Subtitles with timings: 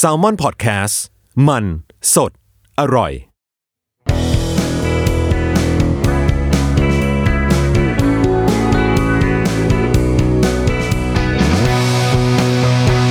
[0.00, 0.94] s a l ม o n PODCAST
[1.48, 1.64] มัน
[2.14, 2.32] สด
[2.80, 3.12] อร่อย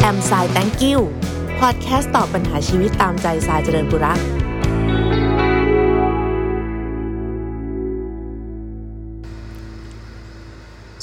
[0.02, 1.00] แอมสาย thank you
[1.60, 4.20] พอดแคสต์ตอบปัญหาชีวิตตามใจสายเจริญบุรัก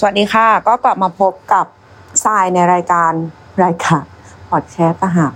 [0.00, 1.66] สวัสดีค่ะ ก็กลับมาพบกับ
[2.24, 3.12] ทรายในรายการ
[3.64, 4.02] รายการ
[4.50, 5.28] พอดแคสต์ค่ะ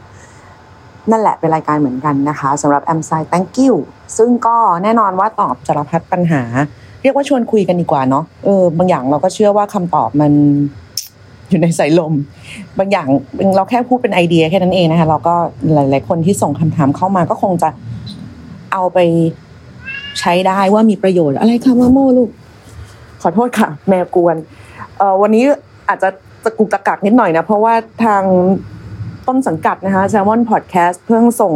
[1.11, 3.75] นั่นแหละเป็นรายการเหมือนกันนะคะสำหรับแอมไซ thank you
[4.17, 6.43] ซึ่งก็แน่นอนว่าตอบสารพัดปัญหา
[7.03, 10.33] เรียกว่าชวนคุยกันดีกว่าเนาะเออบางอย่างเราก็เชื่อว่าคำตอบมัน
[11.49, 12.13] อยู่ในสายลม
[12.79, 13.07] บางอย่าง
[13.57, 15.35] เราแค่พูดเป็นไอเดียแค่นั้นเองนะคะเราก็
[15.75, 17.69] หลาย ๆ คนที่ส่งคำถามเข้ามาก็คงจะ
[18.73, 18.99] เอาไป
[20.21, 22.31] ใช้ได้ว่ามีประโยชน์อะไรคะมาโมลูก
[23.23, 24.37] ขอโทษค่ะ แมวกวน
[24.99, 25.45] เอ่อวันนี้
[25.89, 26.09] อาจจะ
[26.45, 27.75] ตะกุกตะกักนิดหน่อยนะ เพราะว่า
[28.05, 28.23] ทาง
[29.33, 31.55] ต้นสังกัดนะคะ Salmon Podcast เพิ่งส่ง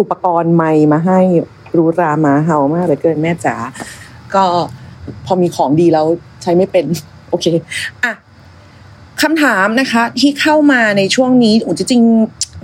[0.00, 1.20] อุปกรณ์ไมค์มาให้
[1.76, 3.56] รูรามาเฮามากเหลยเกินแม่จ๋า
[4.34, 4.44] ก็
[5.26, 6.06] พอมีของดีแล้ว
[6.42, 6.84] ใช้ไม่เป็น
[7.28, 7.46] โอเค
[8.04, 8.12] อะ
[9.22, 12.02] คำถามนะคะ ที่เข้ามาในช่วงนี้อ้จริง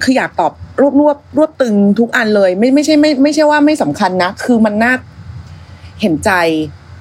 [0.02, 4.94] คืออยากตอบรวบรวบรวบตึงทุกอันเลย ไม่ไม่ใช่ไม่ไม่ใช่ว่าไม่สำคัญนะ คือมันน่า
[6.00, 6.30] เห็นใจ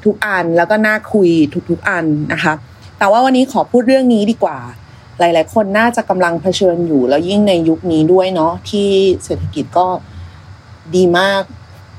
[0.05, 1.29] ทุกอันแล้วก็น่าคุย
[1.69, 2.53] ทุกๆอันนะคะ
[2.99, 4.57] แต่ว่าวันนี้ขอพูดเรื่องนี้ดีกว่า
[5.19, 8.89] หลาย ๆ คนน่าจะกำลังเผชิญอยู่แล้วยิ่งในยุคนี้ด้วยเนาะที่
[9.23, 9.87] เศรษฐกิจก็
[10.95, 11.43] ดีมาก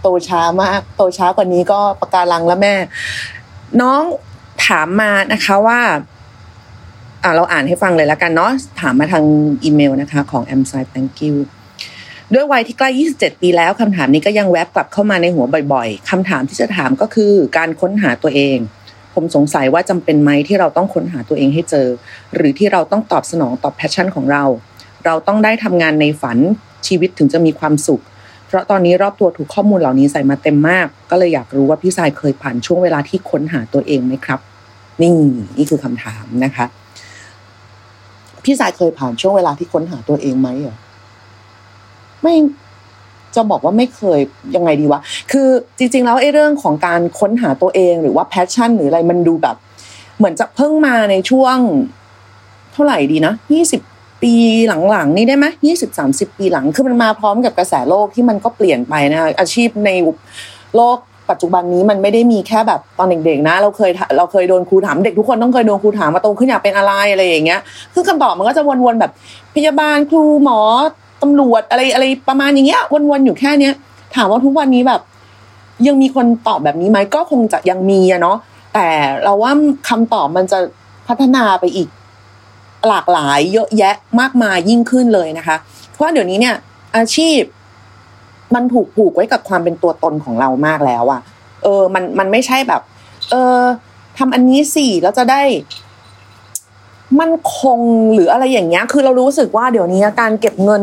[0.02, 2.74] โตช้ามาก โตช้ากว่านี้ก็ประการังแล้วแม่
[3.80, 4.02] น้อง
[4.66, 5.80] ถามมานะคะว่า
[7.22, 9.24] อ่าเราอ่านให้ฟังเลยแล้วกันเนาะถามมาทาง
[9.62, 11.36] อีเมลนะคะของ m s i thank you
[12.34, 18.56] ด้วยวัยที่ใกล้ 27 ปีแล้วคำถามนี้ก็ยังแวบกลับเข้ามาในหัวบ่อย ๆคำถามที่จะถามก็คือการค้นหาตัวเอง
[19.14, 21.88] ผมสงสัยว่าจำเป็นไหมที่เราต้องค้นหาตัวเองให้เจอ
[22.34, 24.44] หรือที่เราต้องตอบสนองต่อ passion ของเรา
[25.04, 26.38] เราต้องได้ทำงานในฝัน
[26.86, 28.02] ชีวิตถึงจะมีความสุข
[28.46, 34.40] เพราะตอนนี้รอบตัวถูกข้อมูลเหล่านี้ใส่มาเต็มมาก ก็เลยอยากรู้ว่าพี่สายเคยผ่านช่วงเวลาที่ค้นหาตัวเองไหมครับ
[35.00, 35.12] นี่
[35.56, 36.66] นี่คือคำถามนะคะ
[38.44, 40.76] พี่สายเคยผ่านช่วงเวลาที่ค้นหาตัวเองไหมเหรอ
[42.22, 42.34] ไม่
[43.36, 44.20] จะบอกว่าไม่เคย
[44.56, 45.00] ยังไงดีวะ
[45.32, 45.48] คือ
[45.78, 49.56] จริง ๆ แล้วไอ้เรื่องของการค้นหาตัวเองหรือว่า passion หรืออะไรมันดูแบบ
[50.18, 51.56] เหมือนจะเพิ่งมาในช่วง
[52.72, 53.80] เท่าไหร่ดีนะยี่สิบ
[54.22, 54.34] ปี
[54.90, 59.90] หลังๆ นี่ได้ไหมยี่สิบสามสิบปีหลัง คือมันมาพร้อมกับกระแสโลกที่มันก็เปลี่ยนไปนะอาชีพใน
[60.76, 60.98] โลก
[61.30, 67.60] ปัจจุบันนี้มันไม่ได้มีแค่แบบตอนเด็กๆนะ เราเคยเราเคยโดนครูถามเด็กทุกคนต้องเคยโดนครูถามมาโตขึ้นอยากเป็นอะไรอะไรอย่างเงี้ย
[67.94, 69.12] คือคำตอบมันก็จะวนๆแบบ
[69.54, 70.60] พยาบาลครูหมอ
[71.22, 73.74] ตำรวจอะไรอะไรประมาณอย่างเงี้ยวนๆอยู่แค่เนี้ย
[74.14, 75.00] ถามว่าทุกวันนี้แบบ
[75.86, 78.36] ยังมีคนตอบแบบนี้ไหมก็คงจะยังมีอะเนาะ
[78.74, 78.88] แต่
[79.24, 79.52] เราว่า
[79.88, 80.58] คำตอบมันจะ
[81.08, 81.88] พัฒนาไปอีก
[82.88, 85.56] หลากหลายเยอะแยะมากมายยิ่งขึ้นเลยนะคะ
[85.92, 86.56] เพราะเดี๋ยวนี้เนี่ย
[86.96, 87.40] อาชีพ
[88.54, 91.20] มันถูกผูกไว้กับความเป็นตัวตนของเรามากแล้วอะ
[91.62, 92.82] เออ มันมันไม่ใช่แบบ
[93.30, 93.60] เออ
[94.18, 95.42] ทำอันนี้สิแล้วจะได้
[97.20, 97.78] มั่นคง
[98.14, 100.82] หรืออะไรอย่างเงี้ย คือเรารู้สึกว่าเดี๋ยวนี้การเก็บเงิน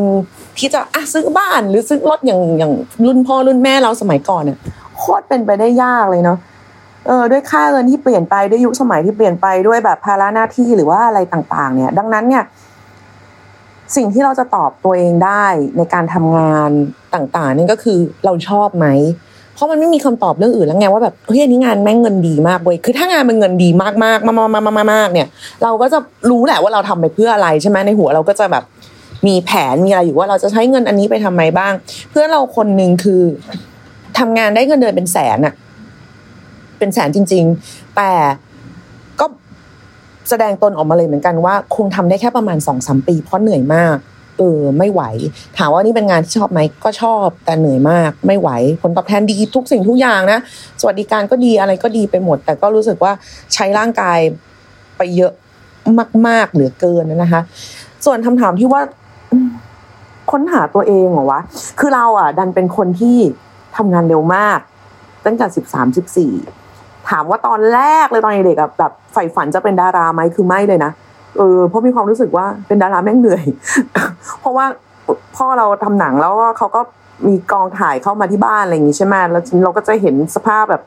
[0.58, 2.72] ที่จะอะซื้อบ้านหรือซื้อรถอย่างอย่าง
[3.06, 4.58] รุ่นพ่อรุ่นแม่เราสมัยก่อนเนี่ย
[4.98, 6.38] โคตรเป็นไปได้ยากเลยเนาะ
[7.06, 12.44] เออด้วยค่าเงินที่เปลี่ยนไปด้วยยุคสมัยที่เปลี่ยนไปด้วยแบบภาระหน้าที่หรือว่าอะไรต่างๆ เนี่ย ดังนั้นเนี่ย
[13.96, 15.44] สิ่งที่เราจะตอบตัวเองได้
[15.76, 16.70] ในการทำงาน
[17.14, 18.86] ต่างๆนี่ก็คือเราชอบไหม
[19.58, 24.34] เพราะมันไม่มีคำตอบเรื่องอื่นแล้วไงว่าแบบเฮ้ยอันนี้งานแม่งเงินดีมากเว้ยคือถ้างานมันเงินดีมากมากๆมา
[24.84, 25.28] กๆมากเนี่ย
[25.62, 25.98] เราก็จะ
[26.30, 28.64] รู้แหละว่าเราทำไปเพื่ออะไรใช่ไหมในหัวเราก็จะแบบ
[29.26, 31.72] มีแผนมีอะไรอยู่ว่าเราจะใช้เงินอันนี้ไปทำไมบ้าง
[32.10, 33.22] เพื่อนเราคนหนึ่งคือ
[34.18, 35.54] ทำงานได้เงินเดือนเป็นแสนอะ
[36.78, 38.12] เป็นแสนจริง ๆ แต่
[39.20, 39.26] ก็
[40.28, 43.96] แสดงตนออกมาเลยเหมือนกันว่าคงทำได้แค่ประมาณสองสามปีเพราะเหนื่อยมาก
[44.38, 45.02] เออไม่ไหว
[45.58, 48.50] ถามว่านี่เป็นงานที่ชอบไหมก็ชอบแต่เหนื่อยมากไม่ไหว
[48.82, 50.38] ผลตอบแทนดีทุกสิ่งทุกอย่างนะ
[50.80, 53.12] สวัสดิการก็ดีอะไรก็ดีไปหมด แต่ก็รู้สึกว่า
[53.54, 54.18] ใช้ร่างกาย
[54.96, 55.32] ไปเยอะ
[56.28, 57.40] มาก ๆ เหลือเกินนะคะ
[58.04, 58.82] ส่วนคำถามที่ว่า
[60.30, 61.40] ค้นหาตัวเองเหรอวะ
[61.78, 63.18] คือเราอะ ดันเป็นคนที่
[63.76, 64.58] ทำงานเร็วมาก
[65.26, 66.32] ตั้งแต่สิบสามสิบสี่
[67.10, 70.92] ถามว่าตอนแรกเลยตอนเด็กแบบใฝ่ฝันจะเป็นดาราไหมคือไม่เลยนะ
[71.38, 73.44] เออเพราะมีความรู้สึกว่าเป็นดาราแม่งเหนื่อย
[74.40, 74.66] เพราะว่า
[75.36, 76.80] พ่อเราทำหนังแล้วเขาก็
[77.28, 80.82] มีกองถ่ายเข้ามาที่บ้านอะไรอย่างงี้ใช่ไหมแล้วเราก็จะเห็นสภาพแบบ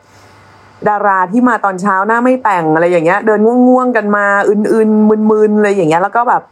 [0.88, 6.42] ดาราที่มาตอนเช้าหน้าไม่แต่งอะไรอย่างเงี้ย เดินง่วงๆกันมาอื่นๆมึนๆอะไรอย่างเงี้ย แล้วก็แบบ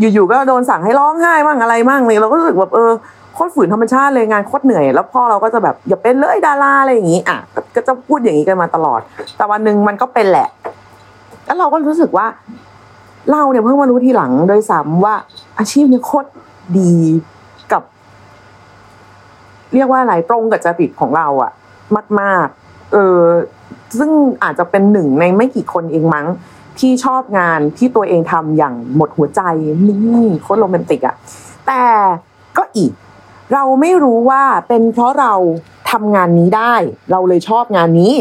[0.00, 2.92] อยู่ๆก็โดนสั่งให้ร้องไห้บ้างอะไรบ้างเลยเราก็รู้สึกแบบเออ
[3.34, 9.00] โคตรฝืนธรรมชาติเลยงานโคตรเหนื่อย แล้วพ่อเราก็จะแบบอย่าเป็นเลยดาราอะไรอย่างงี้อะก็ก็จะพูดอย่างนี้กันมาตลอด
[9.36, 10.48] แต่วันหนึ่งมันก็เป็นแหละ
[11.46, 12.26] แล้วเราก็รู้สึกว่า
[13.30, 15.14] เราเนี่ยเพิ่งมารู้ทีหลังโดยซ้ำว่า
[15.58, 16.28] อาชีพนี้โคตร
[16.78, 16.92] ดี
[17.72, 17.82] กับ
[19.74, 21.52] เรียกว่าอะไรตรงกับจริตของเราอะ
[22.20, 23.22] มาก ๆ เออ
[23.98, 24.10] ซึ่ง
[24.42, 26.26] อาจจะเป็นหนึ่งในไม่กี่คนเองมั้ง
[26.78, 29.40] ที่ชอบงานที่ตัวเองทำอย่างหมดหัวใจ
[29.86, 31.14] นี่โคตรโรแมนติกอะ
[31.66, 31.82] แต่
[32.56, 32.92] ก็อีก
[33.52, 35.34] เราไม่รู้ว่าเป็นเพราะเรา
[35.90, 36.74] ทำงานนี้ได้
[37.10, 38.14] เราเลยชอบงานนี้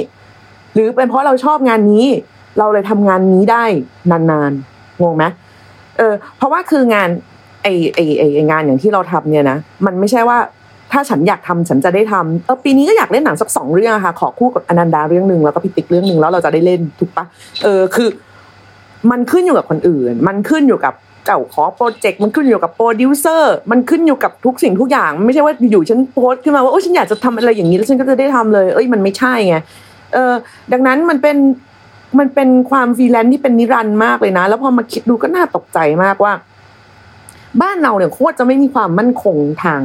[0.73, 2.05] หรือเป็นเพราะเราชอบงานนี้
[2.59, 3.63] เราเลยทำงานนี้ได้
[4.11, 5.25] นานๆ งงไหม
[5.97, 7.09] เออ เพราะว่าคืองาน
[7.63, 10.37] ไอไอไอไองานอย่างที่เราทำเนี่ยนะมันไม่ใช่ว่า
[10.91, 17.25] ถ้าฉันอยากทำฉันจะได้ทำเออปีนี้ก็อยากเล่นหนังสักสองเรื่องค่ะ ขอคู่กับอนันดาเรื่องหนึ่งแล้วก็พี่ติ๊กเรื่องหนึ่งแล้วเราจะได้เล่นถูกปะ
[17.63, 18.09] เออคือ
[19.11, 20.93] มันขึ้นอยู่กับคนอื่น มันขึ้นอยู่กับ
[21.25, 29.55] เจ้าของ project มันขึ้นอยู่กับโปรดิวเซอร์มันขึ้นอยู่กับทุกสิ่งทุกอย่าง ไม่ใช่ว่าอยู่ๆ ฉันโพสต์ขึ้นมาว่าโอ้ฉันอยากจะทำอะไรอย่างนี้แล้วฉันก็จะได้ทำเลย เอ้ยมันไม่ใช่ไง
[30.13, 30.33] เออ
[30.73, 31.37] ดังนั้นมันเป็น
[32.19, 36.33] มันเป็นความฟรีแลนซ์ที่เป็นนิรันดร์มากเลยนะ แล้วพอมาคิดดูก็น่าตกใจมากว่า
[37.61, 39.81] บ้านเราเนี่ยโคตรจะไม่มีความมั่นคงทาง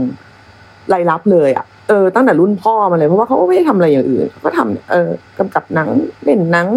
[0.93, 5.89] รายรับเลยอะเออตั้งแต่รุ่นพ่อมาเลยเพราะว่าเขาก็ไม่ได้ทำอะไรอย่างอื่นเขาก็ทำเออกำกับหนัง
[6.25, 6.69] เล่นหนัง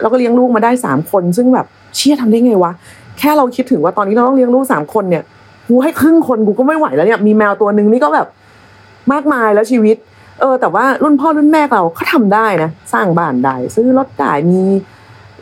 [0.00, 1.66] แล้วก็เลี้ยงลูกมาได้สามคน ซึ่งแบบ
[1.96, 2.72] เชี่ยทำได้ไงวะ
[3.18, 5.22] แค่เราคิดถึงว่าตอนนี้เราต้องเลี้ยงลูกสามคนเนี่ย
[5.68, 8.28] กูให้ครึ่งคนกูก็ไม่ไหวแล้วเนี่ยมีแมวตัวหนึ่งนี่ก็แบบ
[9.12, 9.96] มากมายแล้วชีวิต
[10.40, 14.62] เออแต่ว่ารุ่นพ่อรุ่นแม่เราเขาทาได้นะ สร้างบ้านได้ ซื้อรถได้มี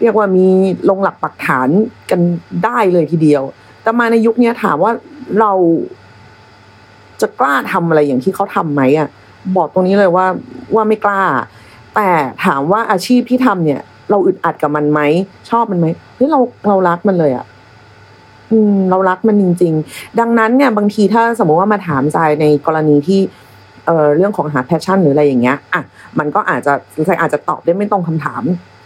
[0.01, 0.47] เรียกว่ามี
[0.89, 1.69] ลงหลักปักฐาน
[2.11, 2.21] กัน
[2.65, 3.43] ได้เลยทีเดียว
[3.83, 4.93] แต่มาในยุคนี้ถามว่า
[5.41, 5.53] เรา
[7.21, 9.09] จะกล้าทำอะไรอย่างที่เขาทำไหมอะ
[9.57, 10.27] บอกตรงนี้เลยว่า
[10.75, 11.23] ว่าไม่กล้า
[11.95, 12.09] แต่
[12.45, 15.01] ถามว่าอาชีพที่ทำเนี่ย เราอึดอัดกับมันไหม
[15.51, 17.47] ชอบมันไหมเฮ้ยเราเรารักมันเลยอะ
[18.51, 23.21] อืมเรารักมันจริง ๆ ดังนั้นเนี่ยบางทีถ้าสมมติว่ามาถามใจในกรณีที่
[23.91, 25.83] เอ่อเรื่องของหา passion หรืออะไรอย่างเงี้ยอะ
[26.19, 26.73] มันก็อาจจะ
[27.07, 28.43] ใจอาจจะตอบได้ไม่ตรงคำถาม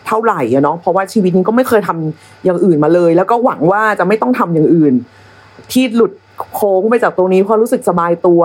[0.07, 4.95] เท่าไหร่อะเนาะเพราะว่าชีวิตนี้ก็ไม่เคยทำอย่างอื่นมาเลย แล้วก็หวังว่าจะไม่ต้องทำอย่างอื่น
[5.73, 6.13] ที่หลุด
[6.55, 8.43] โค้งไปจากตรงนี้เพราะรู้สึกสบายตัว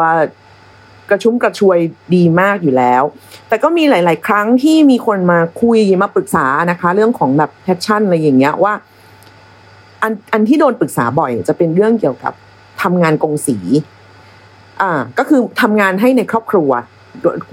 [1.09, 1.79] กระชุ่มกระชวย
[2.15, 3.03] ดีมากอยู่แล้ว
[3.47, 8.73] แต่ก็มีหลาย ๆ ครั้งที่มีคนมาคุยมาปรึกษานะคะ เรื่องของแบบ passion อะไรอย่างเงี้ยว่า
[10.01, 12.33] อันอันที่โดนปรึกษาบ่อย จะเป็นเรื่องเกี่ยวกับ
[12.81, 13.57] ทำงานกงสี
[14.81, 16.69] อ่าก็คือทำงานให้ในครอบครัว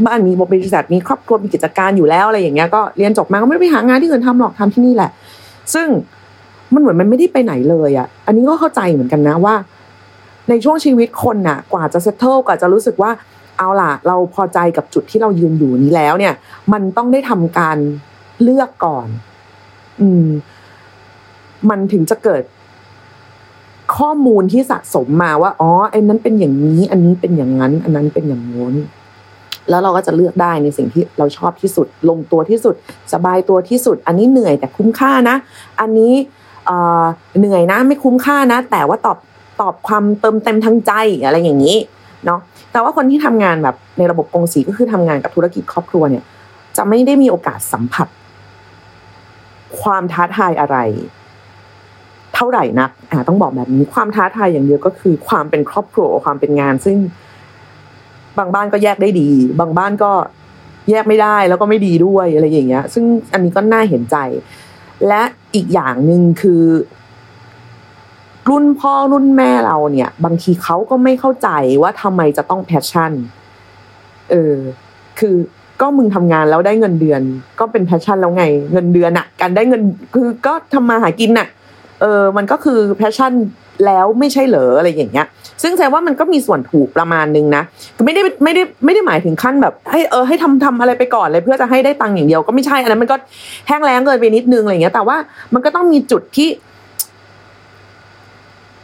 [0.06, 5.11] บ้านมีบริษัทมีครอบครัวมีกิจการอยู่แล้วอะไรอย่างเงี้ยก็เรียนจบมาก็ไม่ได้ไปหางานที่อื่นทำหรอกทำที่นี่แหละ
[5.75, 5.88] ซึ่ง
[6.75, 9.55] มันเหมือนมันไม่ได้ไปไหนเลยอะ อันนี้ก็เข้าใจเหมือนกันนะว่า
[10.49, 13.11] ในช่วงชีวิตคนน่ะ กว่าจะเซตเทิลกว่าจะรู้สึกว่า
[13.58, 16.34] เอาล่ะ เราพอใจกับจุดที่เรายืนอยู่นี้แล้วเนี่ย
[16.73, 17.78] มันต้องได้ทำการ
[18.43, 19.08] เลือกก่อน
[20.00, 20.26] อืม
[21.70, 22.43] มันถึงจะเกิด
[23.96, 28.74] ข้อมูลที่สะสมมาว่าอ๋อไอ้นั้นเป็นอย่างนี้ อันนี้เป็นอย่างนั้น อันนั้นเป็นอย่างโน้น
[29.70, 32.74] แล้วเราก็จะเลือกได้ในสิ่งที่เราชอบที่สุด ลงตัวที่สุด
[33.12, 35.36] สบายตัวที่สุด อันนี้เหนื่อยแต่คุ้มค่านะ
[35.80, 36.12] อันนี้
[36.66, 37.04] เอ่อ
[37.38, 39.18] เหนื่อยนะไม่คุ้มค่านะ แต่ว่าตอบ
[39.60, 40.92] ตอบความเติมเต็มทางใจ
[41.24, 41.76] อะไรอย่างนี้
[42.26, 42.40] เนาะ
[42.72, 46.24] แต่ว่าคนที่ทำงานแบบในระบบกงสีก็คือทำงานกับธุรกิจครอบครัวเนี่ย
[46.76, 48.08] จะไม่ได้มีโอกาสสัมผัส
[49.80, 50.76] ความท้าทายอะไร
[52.36, 52.90] เท่าไหร่นัก
[53.28, 56.96] ต้องบอกแบบนี้ความท้าทายอย่างเดียวก็คือความเป็นครอบครัวความเป็นงาน ซึ่ง
[58.38, 59.28] บางบ้านก็แยกได้ดี
[59.60, 60.12] บางบ้านก็
[60.90, 64.16] แยกไม่ได้แล้วก็ไม่ดีด้วยอะไรอย่างเงี้ย ซึ่งอันนี้ก็น่าเห็นใจ
[65.08, 65.22] และ
[65.54, 66.62] อีกอย่างหนึ่งคือ
[68.48, 71.49] รุ่นพ่อรุ่นแม่เราเนี่ย บางทีเขาก็ไม่เข้าใจ
[71.82, 73.12] ว่าทำไมจะต้อง passion
[74.30, 74.54] เออ
[75.18, 75.37] คือ
[75.80, 77.22] ก็มึงทำงานแล้วได้เงินเดือน
[77.61, 79.82] ก็เป็น passion แล้วไง เงินเดือนอะการได้เงิน
[80.14, 81.49] คือก็ทำมาหากินน่ะ
[82.00, 83.32] เออมันก็คือ passion
[83.86, 85.26] แล้วไม่ใช่เหรออะไรอย่างเงี้ย
[85.62, 87.62] ซึ่งแสดงว่ามันก็มีส่วนถูกประมาณนึงนะ
[88.04, 93.16] ไม่ได้ไม่ได้ไม่ได้หมายถึงขั้นแบบให้เออให้ทำทำอะไรไปก่อนเลยเพื่อจะให้ได้ตังค์อย่างเดียวก็ไม่ใช่อันนั้นมันก็
[93.68, 95.16] แห้งแล้งเกินไปนิดนึงอะไรเงี้ย แต่ว่า
[95.54, 96.48] มันก็ต้องมีจุดที่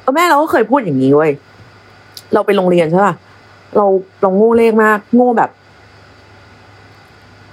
[0.03, 1.31] เออแม่เราก็เคยพูดอย่างนี้เว้ย
[2.35, 3.15] เราไปโรงเรียนใช่ป่ะ
[3.77, 3.87] เรา
[4.23, 5.51] เราโง่เลขมาก โง่แบบ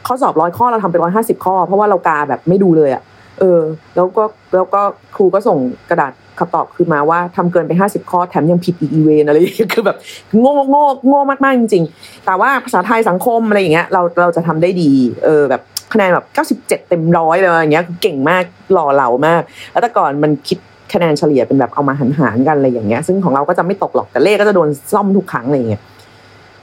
[0.08, 3.02] ข้อสอบร้อยข้อเราทำไปร้อยห้าสิบข้อ เพราะว่าเรากาแบบไม่ดูเลยอะ
[3.40, 3.62] เออ
[3.96, 4.24] แล้วก็
[4.56, 4.82] แล้วก็
[5.16, 5.58] ครูก็ส่ง
[5.90, 9.98] กระดาษคำตอบคือมาว่าทำเกินไปห้าสิบข้อแถมยังผิดอีกอีเวนอะไรอย่างเงี้ยคือแบบ
[10.40, 14.92] โง่โง่โง่มากๆจริง ๆ แต่ว่าภาษาไทยสังคมอะไรอย่างเงี้ยเราเราจะทำได้ดี
[15.26, 15.62] เออแบบ
[15.94, 18.44] คะแนนแบบเก้าสิบเจ็ดเต็มร้อยเลยอย่างเงี้ยเก่งมาก
[18.74, 19.42] หล่อเหลามาก
[19.72, 20.58] แล้วแต่ก่อนมันคิด
[20.94, 25.82] คะแนนเฉลี่ยเป็นแบบเอามาหันหารกันอะไรอย่างเงี้ย ซึ่งของเราก็จะไม่ตกหรอกแต่เลขก็จะโดนซ่อมทุกครั้งอะไรอย่างเงี้ย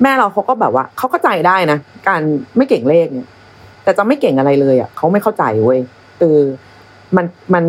[0.02, 1.78] แม่เราเขาก็แบบว่าเขาเข้าใจได้นะ
[2.08, 2.20] การ
[2.56, 3.28] ไม่เก่งเลขเนี่ย
[3.84, 5.78] แต่จะไม่เก่งอะไรเลยอะเขาไม่เข้าใจเว้ย
[6.20, 6.42] เออ
[7.16, 7.64] มันมัน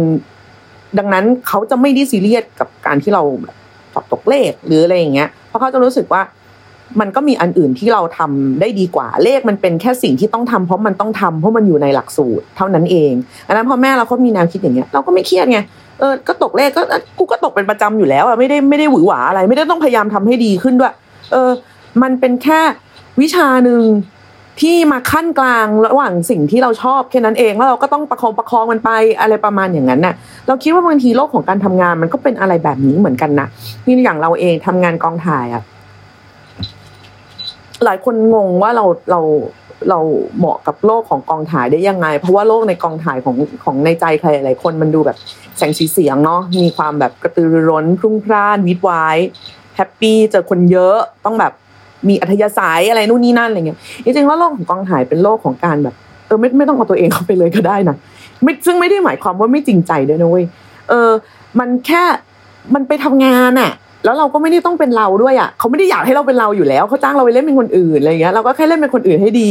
[0.98, 3.22] ดังนั้นเขาจะไม่ได้ซีเรียสกับการที่เรา
[3.94, 6.22] สอบตกเลขหรืออะไรอย่างเงี้ย เพราะเขาจะรู้สึกว่า
[7.00, 13.14] มันก็มีอันอื่นที่เราทำได้ดีกว่าเลขมันเป็นแค่สิ่งที่ต้องทำเพราะมันต้องทำเพราะมันอยู่ในหลักสูตรเท่านั้นเอง
[13.48, 15.60] อันนั้นพอแม่เราเขามีแนวคิดอย่างเงี้ยเราก็ไม่เครียดไง
[16.00, 16.82] เออก็ตกเลขก็
[17.18, 20.94] กูก็ตกเป็นประจำอยู่แล้วอะไม่ได้ไม่ได้หวือหวาอะไร ไม่ได้ต้องพยายามทำให้ดีขึ้นด้วย
[21.32, 21.50] เออ
[22.02, 22.60] มันเป็นแค่
[23.22, 23.82] วิชาหนึ่ง
[24.62, 30.16] ที่มาขั้นกลางระหว่างสิ่งที่เราชอบแค่นั้นเองแล้วเราก็ต้องประคองประคองมันไปอะไรประมาณอย่างนั้นน่ะ
[30.48, 33.48] เราคิดว่าบางทีโลกของการทำงานมันก็เป็นอะไรแบบนี้เหมือนกันนะ
[33.86, 35.64] นี่อย่างเราเองทำงานกองถ่ายอะ
[37.86, 39.20] หลายคนงงว่าเราเรา
[39.90, 40.00] เรา
[40.38, 45.18] เหมาะกับโลกของกองถ่ายได้ยังไง เพราะว่าโลกในกองถ่ายของของในใจใครหลายคนมันดูแบบ
[45.58, 49.18] แสงสีเสียงเนาะมีความแบบกระตือรือร้นพรุ่งพร่านวิดวาย
[49.76, 51.54] แฮปปี้เจอคนเยอะต้องแบบ
[52.08, 55.96] มีอัธยาศัยอะไรนู่นนี่นั่นอะไรเงี้ยจริงๆว่าโลกของกองถ่ายเป็นโลกของการแบบ
[56.28, 57.96] เออไม่ไม่ต้องเอาตัวเองเข้าไปเลยก็ได้นะ
[58.44, 60.46] ไม่ซึ่งไม่ได้หมายความว่าไม่จริงใจด้วยนะเว้ย
[60.90, 61.10] เออ
[61.60, 62.04] มันแค่
[62.74, 63.72] มันไปทำงานอะ
[64.06, 69.48] แล้วเราก็ไม่ได้ต้องเป็นเราด้วยอะเขาไม่ได้อยากให้เราเป็นเราอยู่แล้วเขาจ้างเราไปเล่นเป็นคนอื่นอะไรเงี้ยเราก็แค่เล่นเป็นคนอื่นให้ดี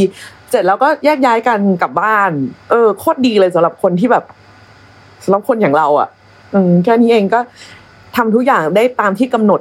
[0.51, 2.31] เสร็จแล้วก็แยกย้ายกันกลับบ้าน
[2.71, 4.25] เออโคตรดีเลยสำหรับคนที่แบบ
[5.25, 6.09] สำหรับคนอย่างเราอะ
[6.55, 7.41] อืมแค่นี้เองก็
[8.17, 9.61] ทำทุกอย่างได้ตามที่กำหนด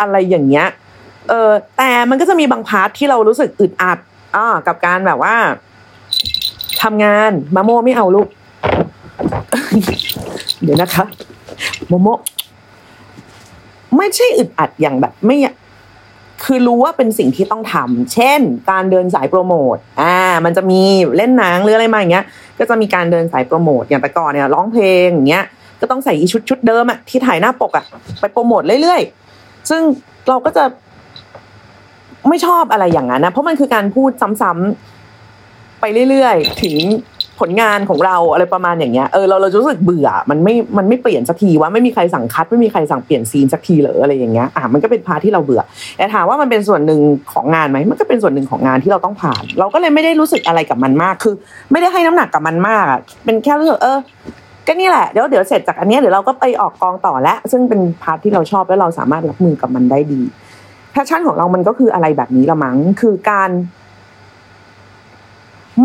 [0.00, 0.66] อะไรอย่างเงี้ย
[1.30, 3.98] เออแต่มันก็จะมีบางพาร์ทที่เรารู้สึกอึดอัด
[4.36, 5.34] อ่ากับการแบบว่า
[6.82, 8.28] ทำงานมาโมไม่เอาลูก
[10.62, 11.04] เดี๋ยวนะคะ
[11.88, 12.08] โมโม
[13.96, 15.36] ไม่ใช่อึดอัดอย่างแบบไม่
[16.44, 20.80] คือรู้ว่าเป็นสิ่งที่ต้องทำเช่น การเดินสายโปรโมท อ่า มันจะมี
[21.16, 22.24] เล่นหนังหรืออะไรมาอย่างเงี้ย
[22.58, 25.44] ก็จะมีการเดินสายโปรโมท อย่างแต่ก่อนเนี่ยร้องเพลงอย่างเงี้ย
[25.80, 27.84] ก็ต้องใส่อีชุดชุดเดิมอะที่ถ่ายหน้าปกอะ
[28.20, 29.82] ไปโปรโมทเรื่อยๆ ซึ่ง
[30.28, 30.64] เราก็จะ
[32.28, 34.10] ไม่ชอบอะไรอย่างนั้นนะเพราะมันคือการพูด
[34.42, 36.76] ซ้ำๆไปเรื่อยๆ ถึง
[37.40, 45.62] ผลงานของเราอะไรประมาณอย่างเงี้ยเออเราเรารู้สึกเบื่อมันไม่มันไม่เปลี่ยนสักทีว่าไม่มีใครสั่งคัดไม่มีใครสั่งเปลี่ยนซีนสักทีเหรออะไรอย่างเงี้ยอะมันก็เป็นพาที่เราเบื่อ
[45.96, 47.00] แต่ถามว่ามันเป็นส่วนหนึ่ง
[47.32, 51.34] ของงานไหมมันก็เป็นส่วนหนึ่งของงานที่เราต้องผ่าน เราก็เลยไม่ได้รู้สึกอะไรกับมันมากคือ
[51.70, 52.84] ไม่ได้ให้น้ำหนักกับมันมาก
[53.24, 53.98] เป็นแค่รู้สึกเออ
[54.66, 60.20] ก็นี่แหละเดี๋ยวเดี๋ยวเสร็จจากอันนี้เดี๋ยวเราก็ไปออกกองต่อแล้วซึ่งเป็น part ที่เราชอบแล้วเราสามารถรับมือกับมันได้ดี
[60.90, 63.50] passion ของเรามันก็คืออะไรแบบนี้ละมั้งคือการ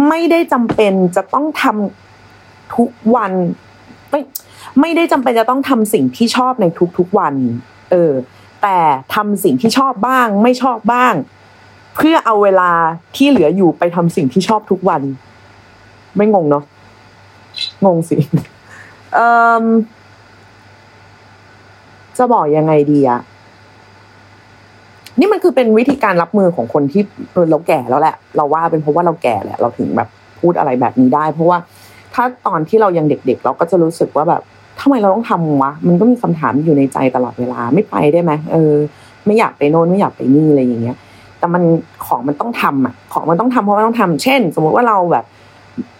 [0.07, 3.31] ไม่ได้จำเป็นจะต้องทำทุกวัน
[4.09, 4.21] ไม่
[4.79, 6.65] ไม่ได้จำเป็นจะต้องทำสิ่งที่ชอบใน
[6.97, 7.33] ทุกๆวัน
[7.91, 8.13] เออ
[8.63, 8.77] แต่
[9.15, 11.13] ทำสิ่งที่ชอบบ้าง ไม่ชอบบ้าง
[11.95, 12.71] เพื่อเอาเวลา
[13.15, 15.01] ที่เหลืออยู่ไปทำสิ่งที่ชอบทุกวัน
[16.15, 16.63] ไม่งงเนาะ
[17.85, 18.17] งงสิ
[19.13, 19.27] เอ่
[19.63, 19.65] อ
[22.17, 23.21] จะบอกยังไงดีอะ
[25.19, 27.01] นี่มันคือเป็นวิธีการรับมือของคนที่
[27.33, 31.57] เออเราแก่แล้วแหละ เราว่าเป็นเพราะว่าเราแก่แหละเราถึงแบบพูดอะไรแบบนี้ได้ เพราะว่า
[32.13, 34.41] ถ้าตอนที่เรายังเด็ก ๆ เราก็จะรู้สึกว่าแบบ
[34.79, 38.73] ทำไมเราต้องทำวะมันก็มีคำถามอยู่ในใจตลอดเวลาไม่ไปได้ไหมเออ
[39.25, 40.97] ไม่อยากไปโน่นไม่อยากไปนี่อะไรอย่างเงี้ย
[41.39, 41.63] แต่มัน
[42.05, 45.25] ของมันต้องทำอะ ของมันต้องทำเพราะมันต้องทำเช่น สมมุติว่าเราแบบ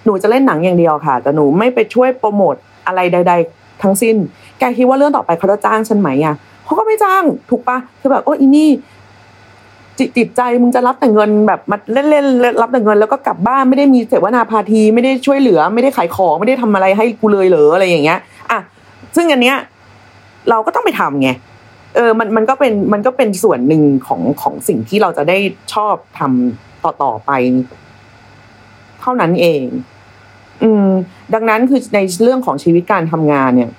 [0.06, 2.56] หนูจะเล่นหนังอย่างเดียวค่ะ แต่หนูไม่ไปช่วยโปรโมท
[2.88, 4.16] อะไรใด ๆ ทั้งสิ้น
[4.60, 8.70] แกคิดว่าเรื่องต่อไปเขาจะจ้างฉันไหมอะเขาก็ไม่จ้างถูกปะคือแบบโอ้อีนี่
[10.00, 18.20] จิตใจมึงจะรับแต่เงินแบบมาเล่นๆรับแต่เงินแล้วก็กลับบ้านไม่ได้มีเสวนาพาทีไม่ได้ช่วยเหลือ ไม่ได้ขายของไม่ได้ทำอะไรให้กูเลยเหรออะไรอย่างเงี้ย
[18.52, 18.60] อะ
[19.16, 19.58] ซึ่งอันเนี้ย
[20.50, 21.30] เราก็ต้องไปทำไง
[21.96, 25.38] เออมันมันก็เป็นมันก็เป็นส่วนหนึ่งของของสิ่งที่เราจะได้
[25.74, 27.32] ชอบทำต่อต่อไป
[29.02, 29.64] เท่านั้นเอง
[30.64, 30.88] อืม
[31.34, 33.72] ดังนั้นคือในเรื่องของชีวิตการทำงานเนี่ย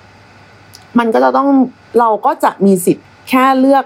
[0.99, 1.49] มันก็จะต้อง
[1.99, 3.85] เราก็จะมีสิทธิ์แค่เลือก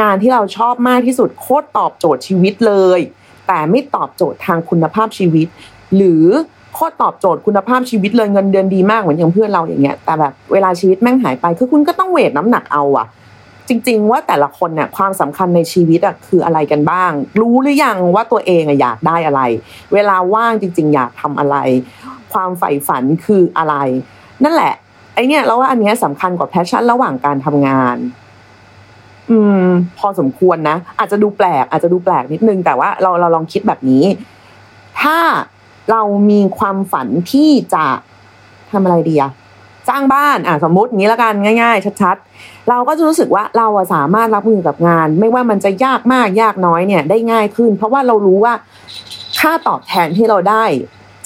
[0.00, 3.00] งานที่เราชอบมากที่สุดโคตรตอบโจทย์ชีวิตเลย
[3.46, 5.48] แต่ไม่ตอบโจทย์ทางคุณภาพชีวิต
[5.96, 6.24] หรือ
[6.74, 13.06] โคตรตอบโจทย์คุณภาพชีวิตเลยเงินเดือนดีมากเหมือนอย่างเพื่อนเราอย่างเงี้ยแต่แบบเวลาชีวิตแม่งหายไปคือคุณก็ต้อง weight น้ำหนักเอาอะ
[13.68, 19.42] จริง ๆ ว่าแต่ละคนเนี่ยความสำคัญในชีวิตอะคืออะไรกันบ้าง รู้หรือยังว่าตัวเองอะอยากได้อะไร
[19.92, 21.56] เวลาว่างจริง ๆ อยากทำอะไร
[22.32, 23.74] ความใฝ่ฝันคืออะไร
[24.44, 24.74] นั่นแหละ
[25.14, 27.96] ไอเนี่ยเราว่าอันเนี้ยสำคัญกว่า passion ระหว่างการทำงาน
[29.30, 29.66] อืม
[29.98, 34.04] พอสมควรนะ อาจจะดูแปลก อาจจะดูแปลกนิดนึง แต่ว่าเราเราลองคิดแบบนี้
[35.00, 35.18] ถ้า
[35.90, 37.84] เรามีความฝันที่จะ
[38.72, 39.30] ทำอะไรดีอะ
[39.88, 48.54] สร้างบ้านอะสมมติอย่างนี้แล้วกันง่าย ๆ ชัดๆ เราก็จะรู้สึกว่าเราอะสามารถรับมือกับงาน ไม่ว่ามันจะยากมากยากน้อยเนี่ย ได้ง่ายขึ้น เพราะว่าเรารู้ว่า
[49.38, 50.64] ค่าตอบแทนที่เราได้